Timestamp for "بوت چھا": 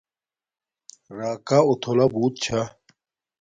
2.13-2.61